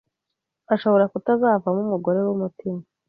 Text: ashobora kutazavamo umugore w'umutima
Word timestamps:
ashobora 0.73 1.05
kutazavamo 1.11 1.79
umugore 1.85 2.19
w'umutima 2.25 2.81